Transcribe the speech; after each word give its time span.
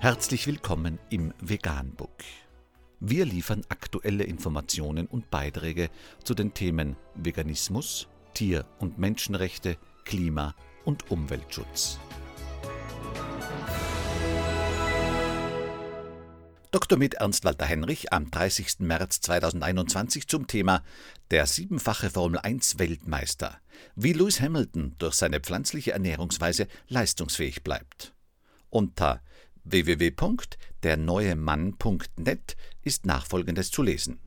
Herzlich 0.00 0.46
willkommen 0.46 1.00
im 1.10 1.34
Veganbook. 1.40 2.22
Wir 3.00 3.24
liefern 3.24 3.64
aktuelle 3.68 4.22
Informationen 4.22 5.08
und 5.08 5.28
Beiträge 5.28 5.90
zu 6.22 6.34
den 6.34 6.54
Themen 6.54 6.96
Veganismus, 7.16 8.06
Tier- 8.32 8.64
und 8.78 9.00
Menschenrechte, 9.00 9.76
Klima- 10.04 10.54
und 10.84 11.10
Umweltschutz. 11.10 11.98
Dr. 16.70 16.96
mit 16.96 17.14
Ernst 17.14 17.44
Walter 17.44 17.66
Henrich 17.66 18.12
am 18.12 18.30
30. 18.30 18.78
März 18.78 19.20
2021 19.22 20.28
zum 20.28 20.46
Thema 20.46 20.84
Der 21.32 21.44
siebenfache 21.46 22.10
Formel 22.10 22.38
1 22.38 22.78
Weltmeister, 22.78 23.58
wie 23.96 24.12
Lewis 24.12 24.40
Hamilton 24.40 24.94
durch 24.98 25.14
seine 25.14 25.40
pflanzliche 25.40 25.90
Ernährungsweise 25.90 26.68
leistungsfähig 26.86 27.64
bleibt. 27.64 28.14
Unter 28.70 29.22
www.derneuemann.net 29.70 32.56
ist 32.82 33.06
nachfolgendes 33.06 33.70
zu 33.70 33.82
lesen. 33.82 34.18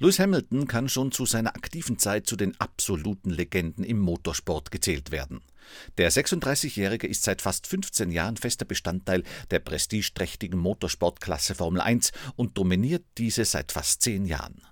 Lewis 0.00 0.20
Hamilton 0.20 0.68
kann 0.68 0.88
schon 0.88 1.10
zu 1.10 1.26
seiner 1.26 1.56
aktiven 1.56 1.98
Zeit 1.98 2.28
zu 2.28 2.36
den 2.36 2.58
absoluten 2.60 3.30
Legenden 3.30 3.82
im 3.82 3.98
Motorsport 3.98 4.70
gezählt 4.70 5.10
werden. 5.10 5.40
Der 5.98 6.12
36-Jährige 6.12 7.08
ist 7.08 7.24
seit 7.24 7.42
fast 7.42 7.66
15 7.66 8.12
Jahren 8.12 8.36
fester 8.36 8.64
Bestandteil 8.64 9.24
der 9.50 9.58
prestigeträchtigen 9.58 10.60
Motorsportklasse 10.60 11.56
Formel 11.56 11.80
1 11.80 12.12
und 12.36 12.56
dominiert 12.56 13.04
diese 13.18 13.44
seit 13.44 13.72
fast 13.72 14.02
zehn 14.02 14.24
Jahren. 14.24 14.62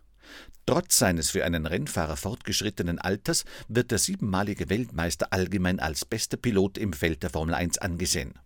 Trotz 0.64 0.98
seines 0.98 1.30
für 1.30 1.44
einen 1.44 1.66
Rennfahrer 1.66 2.16
fortgeschrittenen 2.16 3.00
Alters 3.00 3.44
wird 3.68 3.90
der 3.90 3.98
siebenmalige 3.98 4.68
Weltmeister 4.68 5.32
allgemein 5.32 5.80
als 5.80 6.04
bester 6.04 6.36
Pilot 6.36 6.78
im 6.78 6.92
Feld 6.92 7.24
der 7.24 7.30
Formel 7.30 7.54
1 7.54 7.78
angesehen. 7.78 8.38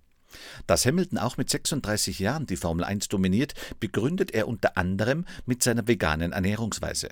Dass 0.67 0.87
Hamilton 0.87 1.19
auch 1.19 1.37
mit 1.37 1.51
36 1.51 2.19
Jahren 2.19 2.47
die 2.47 2.57
Formel 2.57 2.85
1 2.85 3.09
dominiert, 3.09 3.55
begründet 3.81 4.33
er 4.33 4.49
unter 4.49 4.77
anderem 4.77 5.25
mit 5.47 5.63
seiner 5.63 5.87
veganen 5.87 6.33
Ernährungsweise. 6.33 7.09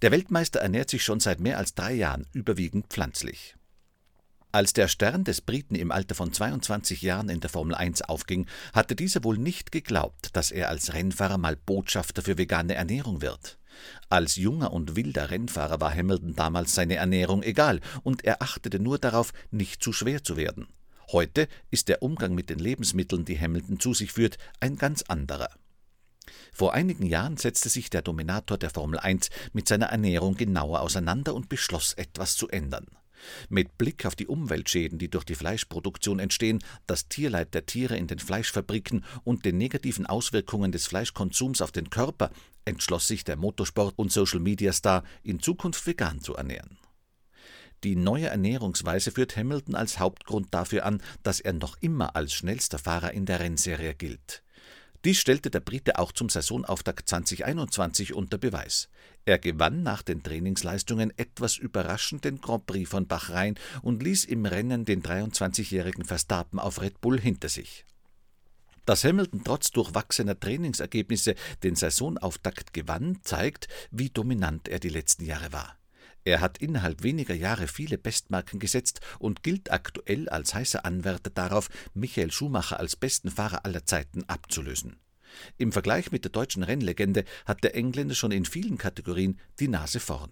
Der 0.00 0.10
Weltmeister 0.10 0.60
ernährt 0.60 0.90
sich 0.90 1.04
schon 1.04 1.20
seit 1.20 1.40
mehr 1.40 1.58
als 1.58 1.74
drei 1.74 1.92
Jahren 1.92 2.26
überwiegend 2.32 2.86
pflanzlich. 2.88 3.56
Als 4.54 4.74
der 4.74 4.86
Stern 4.86 5.24
des 5.24 5.40
Briten 5.40 5.74
im 5.74 5.90
Alter 5.90 6.14
von 6.14 6.30
22 6.30 7.00
Jahren 7.00 7.30
in 7.30 7.40
der 7.40 7.48
Formel 7.48 7.74
1 7.74 8.02
aufging, 8.02 8.46
hatte 8.74 8.94
dieser 8.94 9.24
wohl 9.24 9.38
nicht 9.38 9.72
geglaubt, 9.72 10.28
dass 10.34 10.50
er 10.50 10.68
als 10.68 10.92
Rennfahrer 10.92 11.38
mal 11.38 11.56
Botschafter 11.56 12.20
für 12.20 12.36
vegane 12.36 12.74
Ernährung 12.74 13.22
wird. 13.22 13.58
Als 14.10 14.36
junger 14.36 14.72
und 14.74 14.94
wilder 14.94 15.30
Rennfahrer 15.30 15.80
war 15.80 15.94
Hamilton 15.94 16.36
damals 16.36 16.74
seine 16.74 16.96
Ernährung 16.96 17.42
egal 17.42 17.80
und 18.02 18.26
er 18.26 18.42
achtete 18.42 18.78
nur 18.78 18.98
darauf, 18.98 19.32
nicht 19.50 19.82
zu 19.82 19.94
schwer 19.94 20.22
zu 20.22 20.36
werden. 20.36 20.66
Heute 21.12 21.46
ist 21.70 21.88
der 21.88 22.02
Umgang 22.02 22.34
mit 22.34 22.48
den 22.48 22.58
Lebensmitteln, 22.58 23.26
die 23.26 23.38
Hamilton 23.38 23.78
zu 23.78 23.92
sich 23.92 24.12
führt, 24.12 24.38
ein 24.60 24.76
ganz 24.76 25.02
anderer. 25.02 25.50
Vor 26.54 26.72
einigen 26.72 27.04
Jahren 27.04 27.36
setzte 27.36 27.68
sich 27.68 27.90
der 27.90 28.00
Dominator 28.00 28.56
der 28.56 28.70
Formel 28.70 28.98
1 28.98 29.28
mit 29.52 29.68
seiner 29.68 29.86
Ernährung 29.86 30.36
genauer 30.36 30.80
auseinander 30.80 31.34
und 31.34 31.50
beschloss, 31.50 31.92
etwas 31.92 32.36
zu 32.36 32.48
ändern. 32.48 32.86
Mit 33.50 33.76
Blick 33.76 34.06
auf 34.06 34.16
die 34.16 34.26
Umweltschäden, 34.26 34.98
die 34.98 35.10
durch 35.10 35.24
die 35.24 35.34
Fleischproduktion 35.34 36.18
entstehen, 36.18 36.64
das 36.86 37.08
Tierleid 37.08 37.52
der 37.52 37.66
Tiere 37.66 37.96
in 37.96 38.06
den 38.06 38.18
Fleischfabriken 38.18 39.04
und 39.22 39.44
den 39.44 39.58
negativen 39.58 40.06
Auswirkungen 40.06 40.72
des 40.72 40.86
Fleischkonsums 40.86 41.60
auf 41.60 41.72
den 41.72 41.90
Körper, 41.90 42.30
entschloss 42.64 43.06
sich 43.06 43.22
der 43.22 43.36
Motorsport- 43.36 43.94
und 43.96 44.10
Social-Media-Star, 44.10 45.04
in 45.22 45.40
Zukunft 45.40 45.86
vegan 45.86 46.20
zu 46.20 46.34
ernähren. 46.34 46.78
Die 47.84 47.96
neue 47.96 48.28
Ernährungsweise 48.28 49.10
führt 49.10 49.36
Hamilton 49.36 49.74
als 49.74 49.98
Hauptgrund 49.98 50.48
dafür 50.54 50.86
an, 50.86 51.02
dass 51.22 51.40
er 51.40 51.52
noch 51.52 51.76
immer 51.80 52.14
als 52.14 52.32
schnellster 52.32 52.78
Fahrer 52.78 53.12
in 53.12 53.26
der 53.26 53.40
Rennserie 53.40 53.94
gilt. 53.94 54.42
Dies 55.04 55.18
stellte 55.18 55.50
der 55.50 55.58
Brite 55.58 55.98
auch 55.98 56.12
zum 56.12 56.28
Saisonauftakt 56.28 57.08
2021 57.08 58.14
unter 58.14 58.38
Beweis. 58.38 58.88
Er 59.24 59.38
gewann 59.38 59.82
nach 59.82 60.02
den 60.02 60.22
Trainingsleistungen 60.22 61.12
etwas 61.16 61.56
überraschend 61.56 62.24
den 62.24 62.40
Grand 62.40 62.66
Prix 62.66 62.88
von 62.88 63.08
Bahrain 63.08 63.56
und 63.82 64.00
ließ 64.00 64.26
im 64.26 64.46
Rennen 64.46 64.84
den 64.84 65.02
23-jährigen 65.02 66.04
Verstappen 66.04 66.60
auf 66.60 66.80
Red 66.80 67.00
Bull 67.00 67.20
hinter 67.20 67.48
sich. 67.48 67.84
Dass 68.86 69.02
Hamilton 69.02 69.42
trotz 69.44 69.72
durchwachsener 69.72 70.38
Trainingsergebnisse 70.38 71.34
den 71.64 71.74
Saisonauftakt 71.74 72.72
gewann, 72.72 73.18
zeigt, 73.22 73.66
wie 73.90 74.10
dominant 74.10 74.68
er 74.68 74.78
die 74.78 74.88
letzten 74.88 75.24
Jahre 75.24 75.52
war. 75.52 75.81
Er 76.24 76.40
hat 76.40 76.58
innerhalb 76.58 77.02
weniger 77.02 77.34
Jahre 77.34 77.66
viele 77.66 77.98
Bestmarken 77.98 78.60
gesetzt 78.60 79.00
und 79.18 79.42
gilt 79.42 79.72
aktuell 79.72 80.28
als 80.28 80.54
heißer 80.54 80.84
Anwärter 80.84 81.30
darauf, 81.30 81.68
Michael 81.94 82.30
Schumacher 82.30 82.78
als 82.78 82.96
besten 82.96 83.30
Fahrer 83.30 83.64
aller 83.64 83.84
Zeiten 83.84 84.24
abzulösen. 84.28 84.96
Im 85.58 85.72
Vergleich 85.72 86.12
mit 86.12 86.24
der 86.24 86.30
deutschen 86.30 86.62
Rennlegende 86.62 87.24
hat 87.46 87.64
der 87.64 87.74
Engländer 87.74 88.14
schon 88.14 88.32
in 88.32 88.44
vielen 88.44 88.78
Kategorien 88.78 89.40
die 89.58 89.68
Nase 89.68 89.98
vorn. 89.98 90.30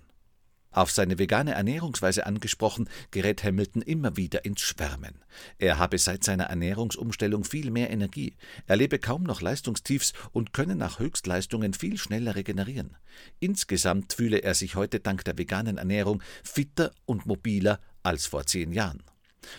Auf 0.73 0.93
seine 0.93 1.19
vegane 1.19 1.55
Ernährungsweise 1.55 2.27
angesprochen, 2.27 2.89
gerät 3.11 3.43
Hamilton 3.43 3.83
immer 3.83 4.17
wieder 4.17 4.45
ins 4.45 4.61
Schwärmen. 4.61 5.25
Er 5.59 5.79
habe 5.79 5.99
seit 5.99 6.23
seiner 6.23 6.45
Ernährungsumstellung 6.45 7.43
viel 7.43 7.73
mehr 7.73 7.91
Energie, 7.91 8.37
erlebe 8.67 9.01
kaum 9.01 9.25
noch 9.25 9.41
Leistungstiefs 9.41 10.13
und 10.31 10.53
könne 10.53 10.77
nach 10.77 11.01
Höchstleistungen 11.01 11.75
viel 11.75 11.99
schneller 11.99 12.37
regenerieren. 12.37 12.97
Insgesamt 13.41 14.13
fühle 14.13 14.39
er 14.39 14.55
sich 14.55 14.77
heute 14.77 15.01
dank 15.01 15.25
der 15.25 15.37
veganen 15.37 15.77
Ernährung 15.77 16.23
fitter 16.45 16.93
und 17.05 17.27
mobiler 17.27 17.81
als 18.05 18.27
vor 18.27 18.47
zehn 18.47 18.73
Jahren. 18.73 19.03